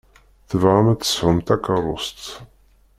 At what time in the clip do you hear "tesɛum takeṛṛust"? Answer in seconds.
0.99-2.21